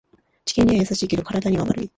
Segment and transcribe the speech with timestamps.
[0.45, 1.89] 地球には優しいけど体には悪い